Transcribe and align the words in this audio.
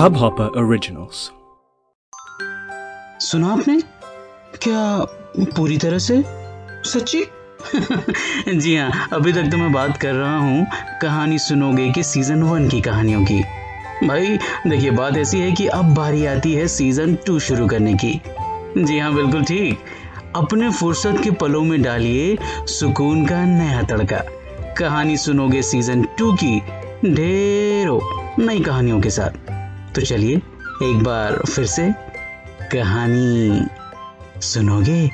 Hubhopper 0.00 0.48
Originals. 0.50 1.30
सुना 3.20 3.52
आपने? 3.52 3.80
क्या 4.62 4.98
पूरी 5.56 5.78
तरह 5.78 5.98
से? 5.98 6.24
सच्ची? 6.84 7.24
जी 8.58 8.76
हाँ 8.76 9.08
अभी 9.12 9.32
तक 9.32 9.42
तो 9.42 9.56
मैं 9.56 9.72
बात 9.72 9.96
कर 9.96 10.12
रहा 10.12 10.38
हूँ 10.38 10.66
कहानी 11.02 11.38
सुनोगे 11.38 11.92
कि 11.92 12.02
सीज़न 12.02 12.42
वन 12.42 12.68
की 12.68 12.80
कहानियों 12.80 13.24
की। 13.24 13.44
भाई, 14.06 14.38
देखिए, 14.66 14.90
बात 14.90 15.16
ऐसी 15.16 15.40
है 15.40 15.52
कि 15.52 15.66
अब 15.66 15.94
बारी 15.94 16.26
आती 16.26 16.54
है 16.54 16.68
सीज़न 16.68 17.18
टू 17.26 17.38
शुरू 17.38 17.66
करने 17.66 17.94
की। 17.94 18.22
जी 18.78 18.98
हाँ 18.98 19.14
बिल्कुल 19.14 19.44
ठीक। 19.44 19.80
अपने 20.36 20.70
फुर्सत 20.70 21.20
के 21.24 21.30
पलों 21.30 21.64
में 21.64 21.82
डालिए 21.82 22.38
सुकून 22.66 23.26
का 23.26 23.44
नया 23.44 23.82
तड़का। 23.82 24.22
कहानी 24.78 25.16
सुनोगे 25.16 25.62
सीज़न 25.62 26.02
टू 26.18 26.32
की 26.32 26.62
ढेरों 27.04 28.00
नई 28.46 28.60
कहानियों 28.60 29.00
के 29.00 29.10
साथ। 29.10 29.30
तो 29.94 30.00
चलिए, 30.00 30.36
एक 30.82 31.02
बार 31.02 31.42
फिर 31.46 31.66
से 31.66 31.92
कहानी 32.72 33.66
सुनोगे? 34.40 35.10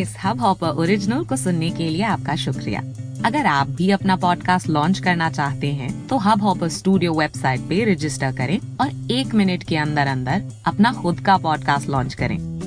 इस 0.00 0.16
हब 0.24 0.40
हॉपर 0.40 0.68
ओरिजिनल 0.68 1.24
को 1.24 1.36
सुनने 1.36 1.70
के 1.70 1.88
लिए 1.88 2.02
आपका 2.02 2.36
शुक्रिया। 2.36 2.80
अगर 3.24 3.46
आप 3.46 3.68
भी 3.68 3.90
अपना 3.90 4.16
पॉडकास्ट 4.16 4.68
लॉन्च 4.68 4.98
करना 4.98 5.30
चाहते 5.30 5.66
हैं 5.66 6.06
तो 6.06 6.16
हब 6.16 6.42
हॉपर 6.42 6.68
स्टूडियो 6.68 7.12
वेबसाइट 7.12 7.60
पे 7.60 7.92
रजिस्टर 7.92 8.32
करें 8.32 8.58
और 8.80 9.12
एक 9.12 9.34
मिनट 9.34 9.62
के 9.62 9.76
अंदर 9.76 10.06
अंदर 10.06 10.42
अपना 10.66 10.92
खुद 10.92 11.20
का 11.20 11.36
पॉडकास्ट 11.36 11.88
लॉन्च 11.88 12.14
करें। 12.14 12.55